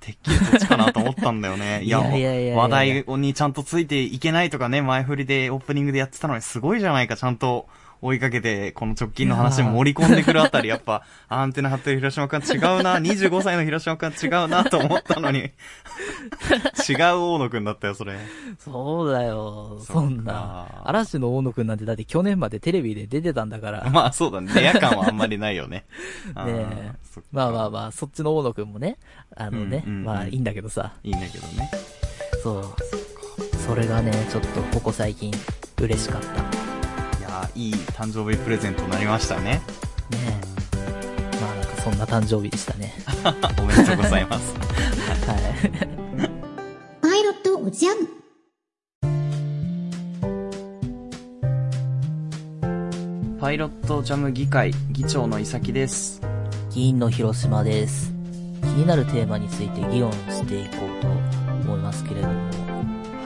[0.00, 1.80] てっきりどっちかなと思ったんだよね。
[1.84, 7.66] いや話題にちゃんとついていけないとかね、前振りでオープニングでやってたのにすごいじゃないか、ちゃんと
[8.04, 15.50] 追いかけて、この直近の話も盛り込んでくるあたり、やっぱ、アンテナ張ってる広島くん違うな、25歳の広島くん違うなと思ったのに、違う
[17.16, 18.18] 大野くんだったよ、それ。
[18.58, 20.66] そうだよ、そんな。
[20.84, 23.88] 嵐の大野くんなんてだって去年までテレビで出てたんだから。
[23.90, 25.86] まあそうだね、レア感はあんまりないよね。
[26.36, 26.92] あねーえ
[27.32, 28.98] まあまあまあ、そっちの大野くんもね、
[29.34, 31.70] あのね、うんうんうんまあいいんだけどさ、いいんだけどね。
[32.42, 32.64] そう。
[33.66, 35.32] それがね、ちょっとここ最近
[35.80, 36.53] 嬉しかった。
[37.54, 39.62] ねいいい誕生日プレゼントになりましたね。
[40.12, 40.40] え。
[41.40, 42.94] まあなんかそんな誕生日でしたね。
[43.58, 44.54] おめでとうございます。
[45.26, 45.40] はい。
[47.00, 48.24] パイロットおじゃん。
[53.40, 56.22] パイロットジャム議会議長の伊崎です。
[56.70, 58.12] 議員の広島です。
[58.62, 61.08] 気になるテーマについて議論していこうと
[61.68, 62.34] 思いますけれども。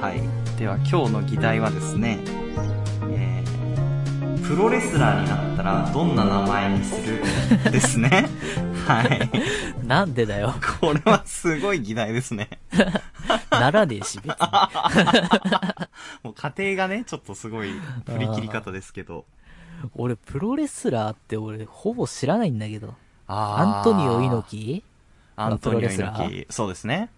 [0.00, 0.20] はい。
[0.58, 2.37] では今日の議題はですね、えー、
[4.48, 7.22] プロレスラーになったらどんな名前にする
[7.70, 8.28] ですね？
[8.88, 9.30] はい。
[9.86, 10.54] なんでだよ。
[10.80, 12.48] これはすごい議題ですね。
[13.50, 14.32] ならねえし、別に。
[16.22, 17.72] もう家庭がね、ちょっとすごい
[18.06, 19.26] 振り切り方ですけど。
[19.94, 22.94] 俺、プロレスラーって俺、ほぼ知らないんだけど。
[23.26, 24.84] あアントニオ猪木？
[25.36, 26.46] アントニオ猪木。
[26.48, 27.10] そうですね。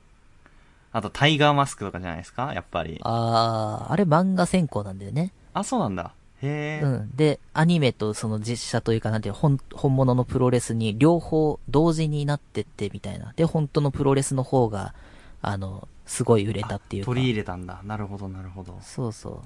[0.93, 2.53] あとタイガーマスクとかじゃないですか？
[2.53, 3.01] やっぱり。
[3.05, 5.33] あー、あれ漫画専攻なんだよね。
[5.55, 6.13] あ、そうなんだ。
[6.43, 6.85] へえ。
[6.85, 7.11] うん。
[7.17, 13.33] で、アニメとその実写というかなんていう本、本物のプロレスに両方同時になってってみたいな。
[13.37, 14.95] で、本当のプロレスの方が、
[15.43, 17.07] あの、すごい売れたっていうか。
[17.07, 17.81] 取り入れたんだ。
[17.85, 18.79] なるほど、なるほど。
[18.83, 19.43] そうそ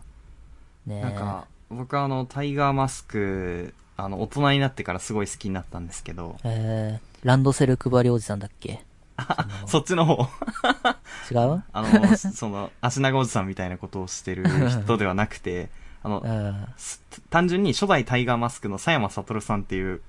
[0.87, 0.89] う。
[0.91, 1.01] ねえ。
[1.03, 8.85] なんか、僕はあの、タイガーマスク、あの、大人になってからすごい好きになったんですけど、えー、ランドセル配りおじさんだっけ？
[9.69, 10.27] そっちの方、
[11.31, 11.63] 違う？
[11.73, 14.45] あの、その、足長おじさんみたいなことをしてる
[14.83, 15.69] 人ではなくて、
[16.05, 16.67] あのう、ん。
[16.77, 20.01] す単純に初代タイガーマスクの佐山悟さんっていう、うん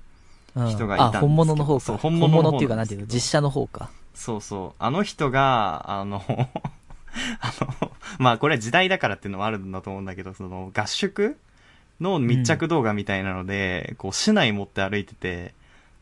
[0.70, 1.84] 人がいたんですけどあ、本物の方か。
[1.84, 3.90] そう本物っていうか、なんていうの、実写の方か。
[4.14, 6.24] そうそう、あの人が、あの、
[7.40, 11.36] あの、まあこれは時代だからっていうのもあるんだと思うんだけど、その合宿
[12.00, 15.54] の密着動画みたいなので、こう市内持って歩いてて、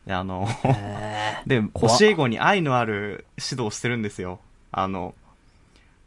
[0.07, 4.39] であの、えで、教え子に愛のある指導をしてるんですよ。
[4.71, 5.13] あの、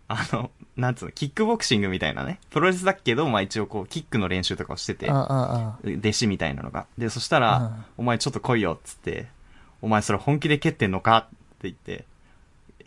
[0.08, 2.38] あの、なんつうの、キックボクシングみたいなね。
[2.50, 6.86] プロレスだけど、まあ一応こう、キックの練習とかをしてて弟子みたいなのが。
[6.96, 9.26] で、そしたら、うんお前ちょっと来いよ、っつって、
[9.82, 12.04] お前それ本気で蹴ってんのかって言って、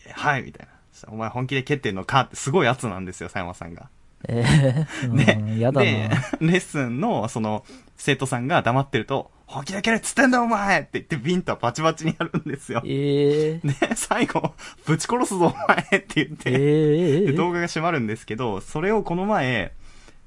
[0.07, 0.71] えはい、みたいな。
[1.11, 3.89] お前本気で蹴ってんのかってすごい圧なんですよ、佐山さんが。
[4.27, 7.65] えー、でうん、やだでな。、レッスンの、その、
[7.97, 12.81] 生徒さんが黙ってると、本気で蹴れっつってんだお前って言ってビンタバチバチにやるんですよ。
[12.85, 14.53] えー、で、最後、
[14.85, 19.73] ぶち殺すぞお前って言って、えー、で動画が閉まるんですけど、それをこの前、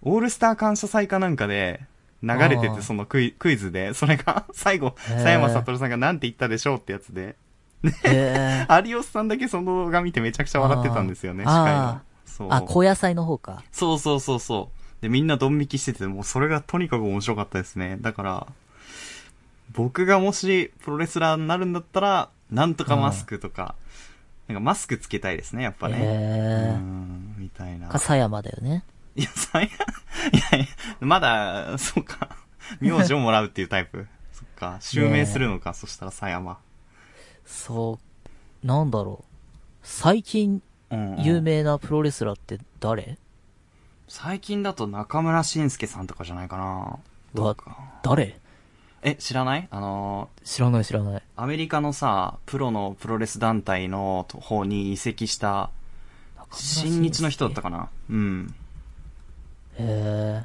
[0.03, 1.81] オールスター感謝祭かなんかで
[2.23, 7.37] 流れてて、そのクイクイズで、それが 最後、佐山悟さんがなんて言ったでしょうってやつで、
[8.05, 12.01] えー、有吉さんだけその動画見てめちゃくちゃ笑ってたんですよね、司会の。
[12.27, 12.49] そう。
[12.51, 13.63] あ、高野菜の方か。
[13.73, 15.03] そうそうそうそう。
[15.03, 17.99] で、みんなドン引きしてて、もうそれがとにかく面白かったですね。
[18.01, 18.47] だから、
[19.73, 23.75] 僕がもしプロレスラーになるんだったら、なんとかマスクとか、
[24.49, 25.97] なんかマスクつけたいですね、やっぱね。
[25.97, 27.91] うえん、みたいなー、。
[27.91, 28.85] かさやまだよね。
[29.17, 29.69] いや、さい、い
[30.53, 30.67] やいや、
[31.01, 32.37] まだ、そうか。
[32.81, 34.07] 名字をもらうっていうタイプ。
[34.33, 34.77] そっか。
[34.81, 36.59] 襲名するのか、そしたら狭山。
[37.47, 37.99] そ
[38.63, 39.25] う、なんだろう。
[39.83, 40.63] 最近、
[40.95, 43.19] うん、うん有名なプロレスラーって誰？
[44.09, 47.55] 最近だと中村慎介さんとかじゃないかな。
[47.55, 48.39] か誰？
[49.03, 49.69] え、知らない？
[49.71, 51.15] あの知らない知らない。
[51.17, 55.71] ー、アメリカのさ、プロのプロレス団体の方に移籍した、
[56.53, 57.89] 新日の人だったかな？
[58.09, 58.55] うん。
[59.79, 60.45] へえ。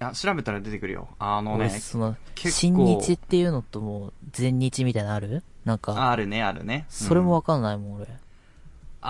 [0.00, 1.08] いや、調べたら出てくるよ。
[1.18, 5.42] あの俺、ね、その、新日っていうのともう、全日みたいなのある？
[5.64, 6.84] なんか、あるね、あるね。
[6.90, 8.08] それもうんわかんないもん、俺。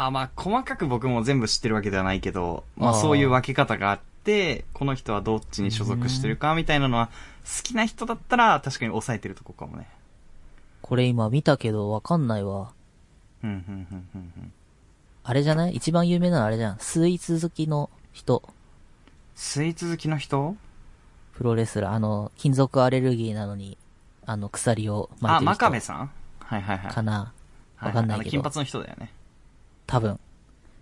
[0.05, 7.11] あ、まあ、細かく僕も全部知ってるわけではないけど、まあ、そういう分け方があって、この人はどっちに所属してるかみたいなのは、
[7.45, 9.89] 好きな人だったら確かに抑えてるとこかもね。
[10.83, 12.73] これ今見たけどわかんないわ。
[13.43, 14.53] うん、うん、うん、うんうん。
[15.25, 15.75] あれじゃない？
[15.75, 16.77] 一番有名なのあれじゃん。
[16.79, 18.43] スイーツ好きの人。
[19.35, 20.57] スイーツ好きの人？
[21.35, 21.93] プロレスラー。
[21.93, 23.79] あの、金属アレルギーなのに、
[24.25, 25.51] あの、鎖を巻いてる人。
[25.51, 26.11] あ、真壁さん？
[26.41, 26.93] はいはいはい。
[26.93, 27.33] かな。
[27.77, 29.11] はわかんないけど金髪の人だよね。
[29.87, 30.19] 多分。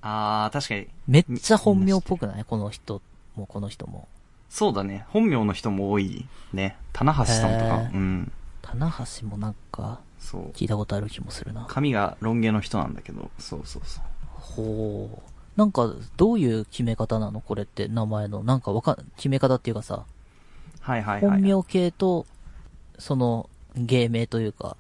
[0.03, 0.89] あー、確かに。
[1.07, 2.45] めっちゃ本名っぽくない？
[2.45, 3.01] この人
[3.37, 4.09] もこの人も。
[4.49, 5.05] そうだね。
[5.09, 6.77] 本名の人も多いね。
[6.93, 7.77] 棚橋さんとか。
[7.93, 8.33] うん。
[8.63, 10.51] 棚橋もなんか、そう。
[10.53, 11.67] 聞いたことある気もするな。
[11.69, 14.05] 髪がロン毛の人なんだけど、そうそうそう。
[14.35, 15.59] ほう。
[15.59, 17.41] なんか、どういう決め方なの？
[17.41, 18.43] これって、名前の。
[18.43, 20.05] なんかわかん、決め方っていうかさ、
[20.81, 21.31] はいはいはい。
[21.31, 22.27] 本名系と、
[22.99, 24.77] その、芸名というか、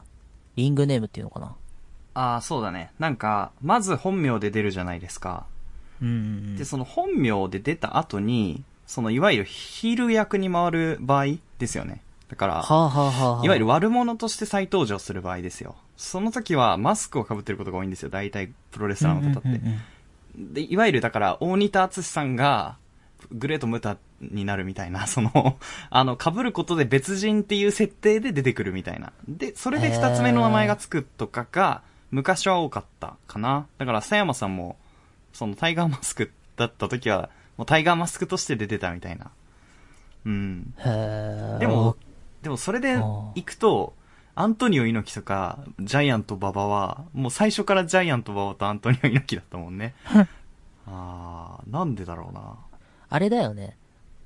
[0.56, 1.56] リングネームっていうのかな？
[2.14, 2.90] ああ、そうだね。
[2.98, 5.46] なんか、まず本名で出るじゃないですか。
[6.00, 6.18] うんうんう
[6.52, 6.56] ん。
[6.56, 12.02] で、その本名で出た後に、そのいわゆるヒール役に回る場合ですよね。
[12.28, 15.74] だから、はあ、はあはあはあ、いわゆる悪者として再登場する場合ですよ。
[15.96, 18.10] その時はマスクを被ってることが多いんですよ。
[18.10, 19.48] 大体プロレスラーの方って。
[19.48, 19.80] うんうんうんうん
[20.36, 22.76] で、いわゆるだから、大仁田敦さんが、
[23.30, 25.58] グレートムタになるみたいな、 その、
[25.90, 29.12] あの、被ることで別人っていう設定で出てくるみたいな。
[29.28, 31.82] で、それで二つ目の名前がつくとかが、
[32.14, 33.66] 昔は多かったかな。
[33.76, 34.76] だから、佐山さんも、
[35.32, 39.32] そのタイガーマスクだった時は、もうタイガーマスクとして出てたみたいな。
[40.24, 40.74] うん。
[40.78, 41.58] へえ。
[41.58, 41.96] でも、
[42.40, 43.94] でもそれで行くと、
[44.36, 49.96] アントニオ猪木とか、ジャイアント馬場は、もう最初からジャイアント馬場とアントニオ猪木だったもんね。
[50.86, 52.54] あー、なんでだろうな。
[53.08, 53.76] あれだよね。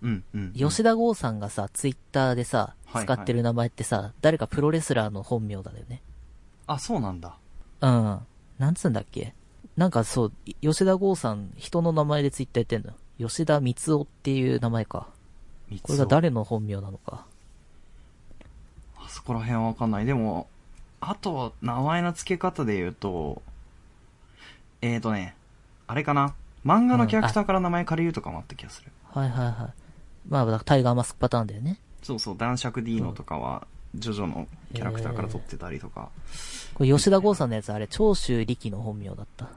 [0.03, 0.53] うん、うん。
[0.53, 6.03] 吉田剛さんがさ、ツイッターでさ、はい使ってる名前ってさ、誰かプロレスラーの本名だよね。
[6.67, 7.37] あ、そうなんだ。
[7.81, 8.21] うん。
[8.59, 9.35] なんつうんだっけ？
[9.77, 13.29] なんかそう、吉田剛さん、人の名前でツイッターやってんのよ。
[13.29, 15.09] 吉田光夫っていう名前か。
[15.83, 17.27] これが誰の本名なのか。
[18.97, 20.07] あそこら辺はわかんない。
[20.07, 20.49] でも、
[21.01, 23.43] あとは名前の付け方で言うと、
[24.81, 25.35] えーとね、
[25.87, 26.35] あれかな？
[26.67, 28.91] 漫画のキャラクターから名前借りるとかもあった気がする。
[29.13, 29.55] はいはいはい。
[30.29, 31.79] まあ、タイガーマスクパターンだよね。
[32.03, 36.11] そうそう、男爵ディーノとかは、ジョジョのキャラクターから撮ってたりとか。
[36.75, 39.49] これ吉田剛さんのやつ、あれ、長州力の本名だった。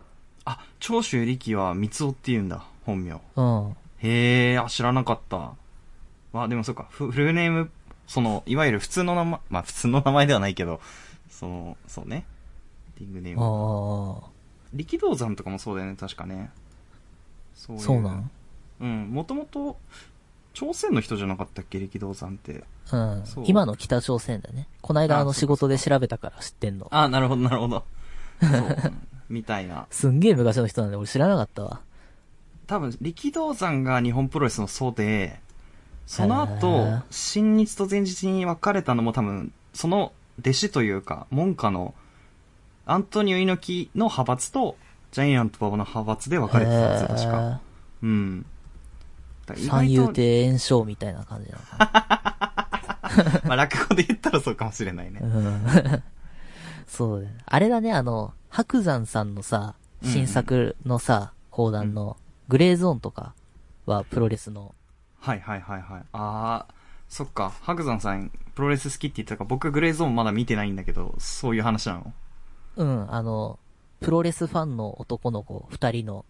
[0.46, 3.22] あ、長州力は三つ男って言うんだ、本名。
[3.36, 3.76] うん。
[4.00, 5.54] へえ、あ、知らなかった。
[6.34, 7.70] まあでもそうか、フフルネーム、
[8.08, 10.80] その、いわゆる普通の名前、まあ普通の名前ではないけど、
[11.30, 12.26] その、そうね。
[13.00, 14.24] リングネーム。
[14.26, 14.30] あ
[14.74, 16.50] 力道山とかもそうだよね、確かね。
[17.54, 18.32] そあ、ういうそうなん？
[18.80, 19.78] うん、もともと、
[20.54, 22.64] 朝鮮の人じゃなかったっけ、力道山って。
[22.92, 23.44] うんそう。
[23.48, 24.68] 今の北朝鮮だね。
[24.82, 26.88] こないだあの仕事で調べたから知ってんの。
[26.92, 27.86] ああ、なるほど、なるほど。
[29.30, 29.88] みたいな。
[29.90, 31.82] すんげえ昔の人なんで俺知らなかったわ。
[32.68, 35.40] 多分、力道山が日本プロレスの祖で、
[36.06, 41.94] その後、新日と前日に分かれたのも多分、その弟子というか、門下の、
[42.86, 44.76] アントニオ猪木の派閥と、
[45.12, 47.62] ジャイアント馬場の派閥で分かれてたんですよ、確か。
[48.04, 48.46] うん。
[49.58, 52.52] 三遊亭炎章みたいな感じなのか
[53.46, 55.28] まあ、落語で言ったらそうかもしれないねな。。
[55.28, 56.04] うん。
[56.88, 57.28] そう。
[57.46, 63.34] あれだね、あの、白山さんのさ、新作のさ、講談の、グレーゾーンとか
[63.86, 64.74] はプロレスの、
[65.20, 66.04] はいはいはいはい。
[66.14, 66.74] あー、
[67.08, 67.54] そっか。
[67.62, 72.14] 白山さん、プロレス好きって言ってたから、僕グレーゾーンまだ見てないんだけど、そういう話なの？
[72.78, 73.60] うん、あの、
[74.00, 76.26] プロレスファンの男の子二人の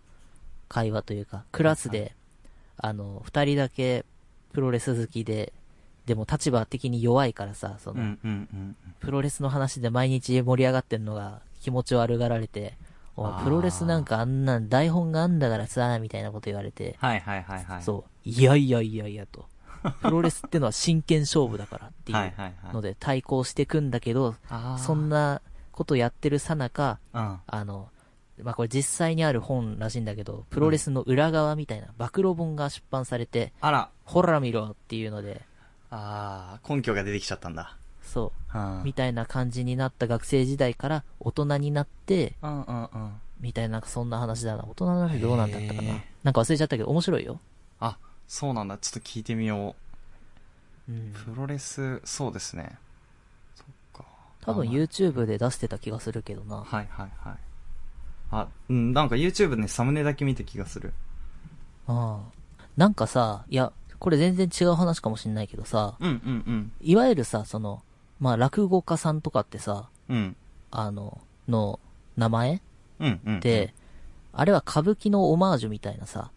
[0.67, 2.15] 会話というか、クラスで、
[2.83, 4.05] あの、二人だけ
[4.53, 5.53] プロレス好きで、
[6.05, 8.75] でも立場的に弱いからさ、その、うんうんうん。
[8.99, 12.73] プロレスの話で毎日盛り上がってんのが気持ち悪がられて、
[13.43, 17.83] プロレスなんかあんなん台本があんだからさ、みたいなこと言われて、はいはいはいはい。
[17.83, 19.45] そう、いやいやいやいやと。
[20.01, 22.73] プロレスってのは真剣勝負だからっていはいはいうはい。
[22.73, 25.41] ので対抗してくんだけど、あーそんな
[25.71, 27.39] ことやってるさなか、うん。
[27.45, 27.89] あの、
[28.43, 33.89] まあ、これ実際にある本らしいんだけど、プロレスの裏側みたいな暴露本が出版されて、あら。
[34.05, 35.41] ほら見ろっていうので、
[35.89, 37.75] ああ、根拠が出てきちゃったんだ。
[38.03, 38.83] そう、うん。
[38.83, 43.11] みたいな感じになった学生時代から大人になって、うんうんうん。
[43.39, 44.65] みたいな、なんかそんな話だな。
[44.65, 45.93] 大人になってどうなんだったかな。
[46.23, 47.39] なんか忘れちゃったけど、面白いよ。
[47.79, 48.77] あ、そうなんだ。
[48.77, 49.75] ちょっと聞いてみよ
[50.89, 51.33] うんう。。
[51.33, 52.77] プロレス、そうですね。
[54.41, 56.57] 多分 YouTube で出してた気がするけどな。
[56.57, 57.37] はいはいはい。
[58.31, 60.93] あ、うん、なんか YouTube でサムネだけ見た気がする。
[61.87, 62.63] ああ。
[62.77, 67.83] なんかさ、いや、これ全然違う話かもしんないけどさ、うんうんいわゆるさ、その、
[68.19, 70.17] まあ、落語家さんとかってさ、うん。
[70.17, 70.35] うん。
[70.71, 71.79] あの、の
[72.15, 72.61] 名前
[72.99, 73.39] うんうん。
[73.41, 73.73] で、
[74.33, 76.31] あれは歌舞伎のオマージュみたいなさ、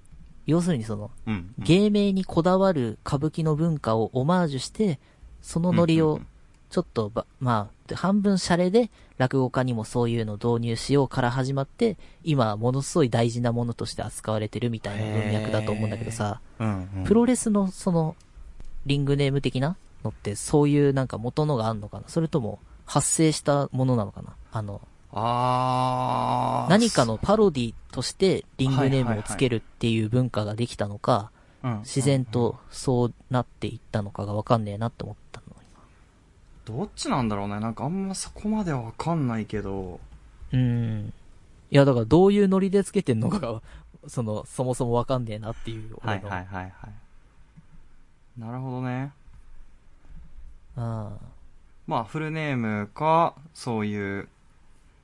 [0.46, 1.64] 要するにその、うん、うん。
[1.64, 4.98] 芸名にこだわる歌舞伎の文化をオマージュして、
[5.40, 6.26] そのノリをうんうんうん
[6.70, 17.04] ちょっとば、まあ、半分シャレで落語家にもそういうのを導入しようから始まって、今ものすごい大事なものとして扱われてるみたいな文脈だと思うんだけどさ、うんうん。
[17.04, 18.16] プロレスのその、
[18.86, 22.04] リングネーム的なのってそういうなんか元のがあんのかな？
[22.08, 24.34] それとも発生したものなのかな？
[24.52, 24.80] あの、
[25.12, 26.70] あー。
[26.70, 31.30] 何かのパロディとしてリングネームをつけるっていう文化ができたのか、
[31.62, 35.23] うん自然とそうなっていったのかがわかんねえなって思ったの。
[36.64, 37.60] どっちなんだろうね。
[37.60, 40.00] なんかあんまそこまではわかんないけど。
[40.52, 41.12] うん。
[41.70, 43.62] いや、だからどういうノリでつけてんのかが、
[44.06, 45.96] その、そもそもわかんねえなっていう。
[46.00, 46.88] はいはいはいは
[48.38, 48.40] い。
[48.40, 49.12] なるほどね。
[50.76, 51.12] うん。
[51.86, 54.28] まあ、フルネームか、そういう、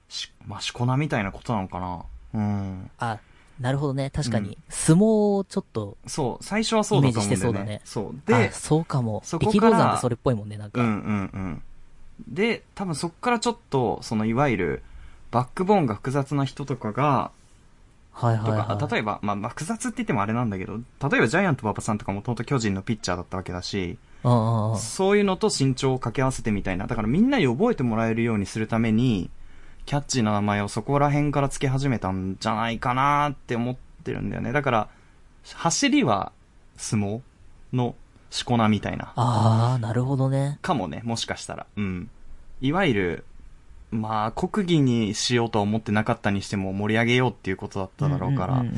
[0.09, 2.05] し、まあ、しこ名みたいなことなのかな。
[2.35, 2.91] うん。
[2.99, 3.19] あ、
[3.61, 4.11] なるほどね。
[4.11, 7.61] 確かに、相撲をちょっと、そう、最初はそうだと思うんだよね。
[7.61, 8.15] イメージそう。
[8.27, 9.21] で、であ、、そうかも。
[9.25, 10.81] そこから山ってそれっぽいもんね、なんか。
[10.81, 11.63] うんうんうん。
[12.27, 14.83] で、多分そっからちょっと、そのいわゆる、
[15.31, 17.31] バックボーンが複雑な人とかが、
[18.19, 18.79] とはいはいはい。
[18.79, 23.99] か、例えば、まあ、まあ、複雑って言ってもあれなんだけど、例えばジャイアント馬場さんとかもともと巨人のピッチャーだったわけだし。
[24.23, 26.87] そういうのと身長を掛け合わせてみたいな。
[26.87, 29.31] だからみんなに覚えてもらえるようにするために、
[29.91, 34.53] キャッチーな名前をそこら辺から付け始めたんじゃないかなって思ってるんだよね。
[34.53, 34.89] だから、
[35.53, 36.31] 走りは
[36.77, 37.23] 相撲
[37.73, 37.97] の
[38.31, 39.13] しこ名みたいな。
[39.17, 40.61] あー、なるほどね。
[40.63, 41.67] かもね、もしかしたら。
[41.77, 42.09] うん。
[42.61, 43.25] いわゆる、
[43.91, 48.75] まあ、国技にしようとは思ってなかったにしても盛り上げようっていうことだっただろうから、んんん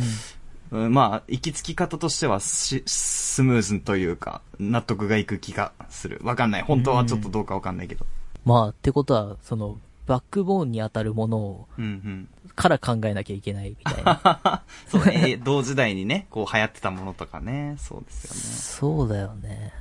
[0.70, 6.22] うんうんまあ、行き着き方としてはし、スムーズというか、納得がいく気がする。
[6.24, 6.62] わかんない。
[6.62, 8.06] 本当はちょっとどうかわかんないけど。
[8.46, 9.76] まあ、ってことは、その、
[10.12, 12.28] バックボーンに当たるものを、うんうん。
[12.54, 14.62] から考えなきゃいけないみたいな。
[14.86, 18.98] そうね、同時代にね、こう流行ってたものとかね、そうですよね。
[19.00, 19.72] そうだよね。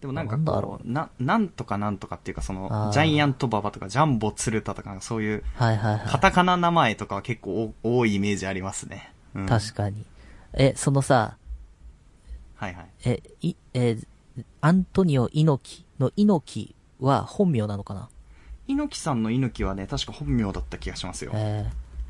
[0.00, 6.08] でもなんかこう、な、なんとかなんとかっていうか、そあのー、ジャイアントババとか、ジャンボ鶴田とか、そういう、はいはいはい。
[6.08, 9.12] カタカナ名前とかは結構お多いイメージありますね。
[9.34, 10.04] うん、確かに。
[10.54, 11.36] え、そのさ、
[12.56, 12.86] はいはい。
[13.04, 13.96] え、い、え、
[14.60, 18.08] アントニオ猪木の猪木は本名なのかな？
[18.68, 21.32] 猪木さんの猪木はね、確か本名だった気がしますよ。
[21.34, 21.66] え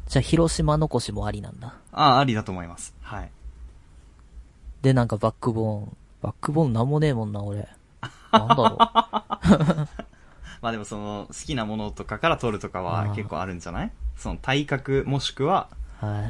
[0.07, 1.75] ー、じゃあ広島残しもありなんだ。
[1.93, 2.95] ああ、ありだと思います。
[3.01, 3.31] はい。
[4.83, 5.97] で、なんかバックボーン。
[6.21, 7.69] バックボーンなんもねえもんな、俺。
[8.33, 8.79] なんだろう。
[10.61, 13.93] まあでもその、好きなものとかから取るとかあはー結構あるんじゃない？
[14.17, 15.69] その体格もしくは、
[16.01, 16.21] は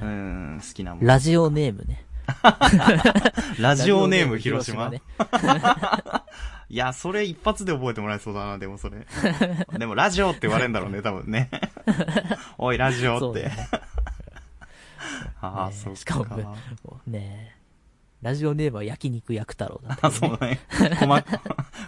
[0.00, 0.04] い。
[0.04, 1.06] うん、好きなもの。
[1.06, 2.04] ラジオネームね。
[3.60, 5.00] ラジオネーム広島ね。
[6.68, 9.06] いや、それ一発で覚えてもらえそうだな、でもそれ。
[9.78, 11.50] でもラジオって言われるんだろうね、多分ね。
[12.58, 13.44] おい、ラジオって。
[13.44, 13.56] ね
[15.40, 15.98] ああ、ねそうか。
[15.98, 16.56] しかも、
[17.06, 17.56] ねえ。
[18.22, 20.60] ラジオネームは焼肉焼く太郎だったね、そうだね。
[20.98, 21.24] こま、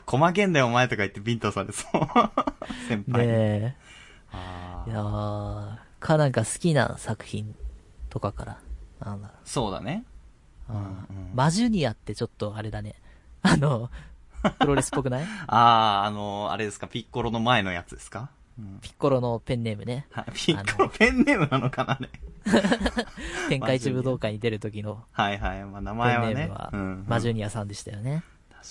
[0.07, 2.01] 細けんだよ、お前とか言ってビンタされそう。
[2.89, 3.27] 先輩。
[3.27, 3.77] ねえ。
[4.87, 7.57] いやー、かなんか好きな作品
[8.11, 8.61] とかから。
[9.01, 10.05] なんだろそうだね。
[10.69, 12.95] うんマジュニアってちょっとあれだね。
[13.43, 13.91] あの、
[14.61, 15.25] プロレスっぽくない？
[15.47, 20.07] ああ、あの、あれですか、ピッコロの前のやつですか、うん、ピッコロのペンネームね。
[20.11, 22.09] はいピッコロペンネームなのかなね。
[23.49, 25.65] 天下一武道会に出る時のはいはい。
[25.65, 28.23] まあ名ペ前はねンネームは。、うんうんマジュニアさんでしたよね。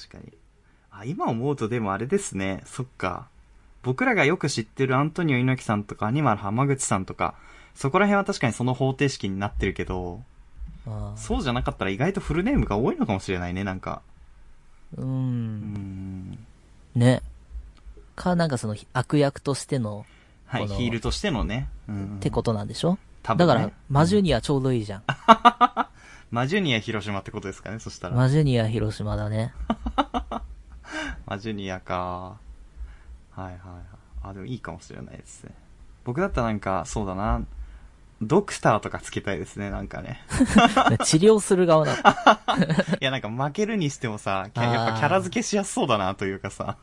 [0.08, 0.34] 確かに。
[0.92, 2.62] あ、今思うとでもあれですね。
[2.66, 3.28] そっか。
[3.84, 7.36] 僕らがよく知ってるアントニオ猪木さんとかアニマル浜口さんとか、
[7.76, 10.24] そこら辺は確かにその方程式になってるけど、
[11.16, 14.02] そうじゃなかったら意外とフルネームが多いのかもしれないね、なんか。
[14.96, 15.02] う。
[15.02, 16.38] うんん。
[16.96, 17.22] ね。
[18.16, 20.06] か、なんかその悪役としての、
[20.46, 21.68] はい、ヒールとしてのね。
[21.88, 22.16] うん。
[22.18, 22.98] ってことなんでしょ？
[23.24, 25.04] 多分ねだから、マジュニアちょうどいいじゃん。
[26.32, 28.16] マジュニア広島ってことですかね、そしたら。
[28.16, 29.54] マジュニア広島だね。
[31.26, 31.96] マジュニアか。
[31.96, 32.40] は
[33.38, 33.58] いはいはい。
[34.24, 35.52] あ、でもいいかもしれないですね。
[36.06, 37.42] 僕だったらなんか、そうだな。
[38.22, 40.22] ドクターとかつけたいですね、なんかね。
[41.06, 41.98] 治療する側なの。
[43.00, 46.78] いや、なんか負けるにしてもさ、やっぱキャラ付けしやすそうだなというかさ。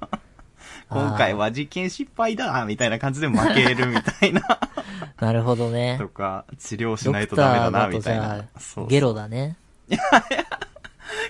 [0.88, 4.42] 今回は実験失敗だみたいな感じで負けるみたいな。
[5.20, 5.96] なるほどね。
[5.98, 8.44] とか、治療しないとダメだなみたいな。
[8.58, 9.56] そうゲロだね。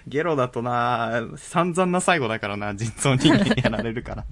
[0.06, 4.24] ゲロだとな、散々な最後だからな、実装人間にやられるから。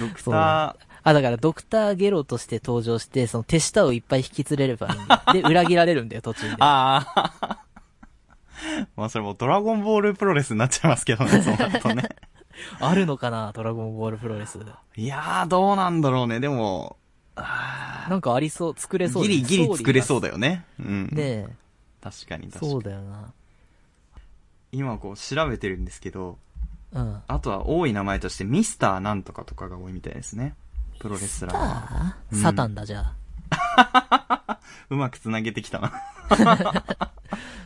[0.00, 0.74] ドクター、
[1.08, 4.90] あ、だからドクターゲロとして登場して、その手下をいっぱい引き連れればい
[5.34, 5.42] いん。
[5.42, 6.56] で、裏切られるんだよ、途中で。
[6.60, 7.06] あ
[7.40, 7.58] あ。
[8.96, 12.08] まあそれもうドラゴンボールプロレスになっちゃいますけどね、 そうなるとね。
[12.80, 14.58] あるのかなドラゴンボールプロレス。
[14.96, 16.40] いやー、どうなんだろうね。
[16.40, 16.96] でも、
[17.36, 20.64] あなんかありそう、作れーそうねギリギリ作れそうだだよね。
[20.80, 21.04] うん。
[21.12, 21.48] ねえ、
[22.02, 22.72] 確かに確かに。
[22.72, 23.32] そうだよな。
[24.72, 26.36] 今こう調べてるんですけど、
[26.92, 27.22] うん。
[27.26, 30.54] あとは多い名前としてミスターなんとかとかが多いみたいですね。
[30.98, 33.12] プロレスラーうんサタンだ、じゃ
[33.50, 34.58] あ。
[34.90, 35.92] うまく繋げてきたな。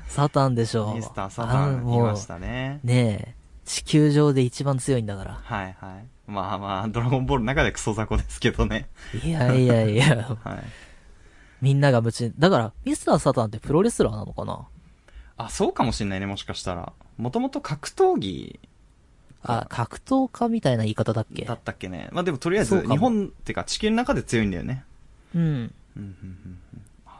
[0.09, 0.95] サタンでしょ。
[0.95, 2.81] ミスターサタあンいもうましたね。
[2.85, 2.97] ね
[3.29, 5.41] え、地球上で一番強いんだから。
[5.43, 6.07] はいはい。
[6.27, 8.89] まあまあ、ドラゴンボールの中でクソ雑魚ですけどね。
[9.25, 10.59] いやいやいや、はい。
[11.61, 12.33] みんなが夢中。
[12.39, 14.67] だから、ミスターサタンってプロレスラーなのかな？
[15.37, 16.93] あ、そうかもしんないね、もしかしたら。
[17.17, 18.61] もともと格闘技
[19.45, 21.45] あ、格闘家みたいな言い方だっけ？
[21.45, 22.09] だったっけね。
[22.13, 24.85] まあでもとりあえず、日本ってか地球の中で強いんだよね。
[25.35, 25.75] うん。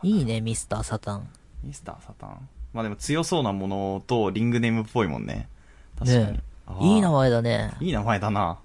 [0.03, 1.29] いいね、ミスターサタン。
[1.63, 2.49] ミスターサタン。
[2.73, 5.49] まあでも強そうなものとリングネームっぽいもんね。
[5.99, 6.33] 確かに。
[6.33, 6.41] ね
[6.81, 7.73] いい名前だね。
[7.81, 8.59] いい名前だな。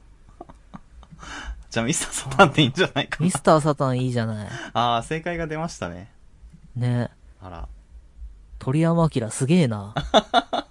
[1.70, 3.32] じゃあミスターサタンっていいんじゃないかなミ。
[3.32, 4.49] スターサタンいいじゃない。
[4.74, 6.10] ああ、正解が出ましたね。
[6.76, 7.10] ね
[7.41, 7.68] あら。
[8.60, 9.93] 鳥山明すげえな。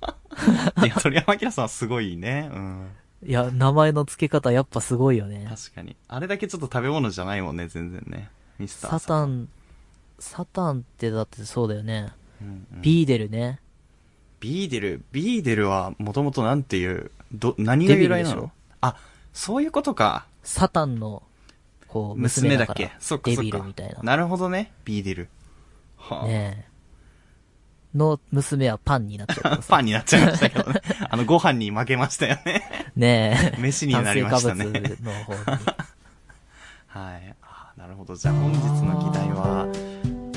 [0.85, 2.51] いや、鳥山明さんはすごいね。
[2.53, 2.89] うん。
[3.27, 5.47] いや、名前の付け方やっぱすごいよね。
[5.49, 5.97] 確かに。
[6.09, 8.31] あれだけちょっと食べ物じゃないもんね、全然ね。
[8.59, 9.49] ミスターサタン、
[10.19, 12.13] サタンってだってそうだよね。
[12.41, 13.61] うんうんビーデルね。
[14.41, 18.51] ビーデル、ビーデルはもともとなんていう、ど、何が由来なの？
[18.83, 18.97] あ、
[19.33, 20.27] そういうことか。
[20.43, 21.23] サタンの、
[21.89, 22.93] こう、娘娘だっけ？
[23.01, 23.43] そっかそっか。
[23.43, 24.01] デビルみたいな。
[24.03, 25.29] なるほどね、ビーデル。
[25.97, 26.76] はあ、ねえ。
[27.97, 29.77] の娘はパンになっちゃうからフさ。
[29.77, 30.81] ァンになっちゃいましたけどね。
[31.11, 32.63] あの、ご飯に負けましたよね。
[32.97, 33.61] ねえ。
[33.61, 35.39] 飯になりましたねの方に。
[36.89, 37.35] はい。
[37.43, 38.17] あなるほど。
[38.17, 39.67] じゃあ本日の議題は、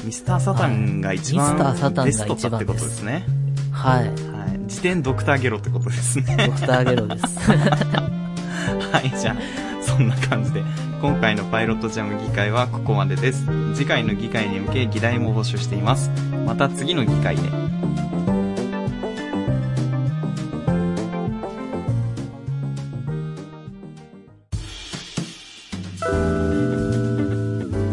[0.03, 1.57] ミスターサタンが一番
[2.03, 3.25] ベストだってことですね。
[3.71, 4.07] はい。
[4.07, 4.59] はい。
[4.67, 6.47] 時点ドクターゲロってことですね。
[6.47, 7.25] ドクターゲロです。
[8.91, 10.63] はい、じゃあ、そんな感じで、
[11.01, 13.45] 今回のパイロットジャム議会はここまでです。
[13.73, 16.09] 次回の議会に向け議題も募集しています。
[16.45, 17.43] また次の議会で。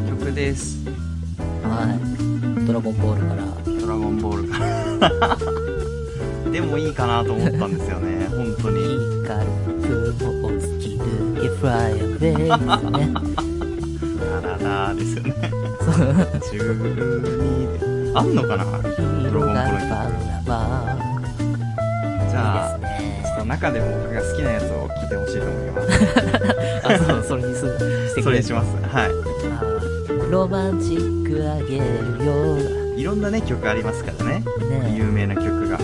[0.09, 0.85] 曲です。
[1.63, 1.97] は
[2.59, 2.67] い。
[2.67, 3.81] ドラゴンボールから。
[3.81, 5.39] ドラゴンボールから。
[6.51, 9.17] でもいいかなと思ったんですよね、本当に。
[9.23, 10.56] 光る雲
[11.67, 13.11] を突き抜け fly away ですね。
[14.21, 14.57] ララ
[14.89, 15.35] ラですよね。
[16.53, 18.19] 12で。
[18.19, 20.97] あんのかなドラゴンボ広がるールバラバ
[22.31, 23.23] じゃあ、ね。
[23.25, 25.87] ちょっと中でも僕が好きなやつを聞いてほしいと思います。
[26.85, 27.61] あ、そう、それにす
[28.11, 28.67] してくれるそれにします。
[28.87, 32.59] はあーロマンチックあげるよ
[32.97, 33.01] い。
[33.01, 34.41] いろんなね、曲ありますからね。
[34.69, 35.79] ね有名な曲が。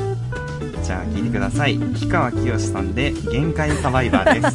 [0.83, 1.79] じゃあ、聴いてください。
[1.79, 4.49] 氷川きよしさんで、限界サバイバーで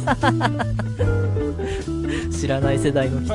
[1.06, 1.07] す。
[2.48, 3.34] 知らない世代の人。